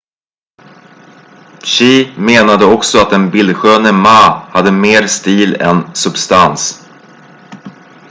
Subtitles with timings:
[1.63, 6.87] hsieh menade också att den bildsköne ma hade mer stil än substans